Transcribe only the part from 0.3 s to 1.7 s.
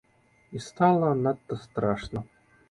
І стала надта